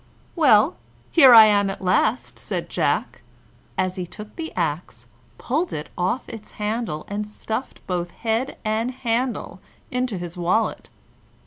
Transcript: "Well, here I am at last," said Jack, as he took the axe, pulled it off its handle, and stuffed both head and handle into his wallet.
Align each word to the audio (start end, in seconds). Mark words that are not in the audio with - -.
"Well, 0.35 0.77
here 1.11 1.31
I 1.31 1.45
am 1.45 1.69
at 1.69 1.79
last," 1.79 2.39
said 2.39 2.69
Jack, 2.71 3.21
as 3.77 3.97
he 3.97 4.07
took 4.07 4.35
the 4.35 4.51
axe, 4.55 5.05
pulled 5.37 5.73
it 5.73 5.89
off 5.95 6.27
its 6.27 6.49
handle, 6.53 7.05
and 7.07 7.27
stuffed 7.27 7.85
both 7.85 8.09
head 8.09 8.57
and 8.65 8.89
handle 8.89 9.59
into 9.91 10.17
his 10.17 10.35
wallet. 10.37 10.89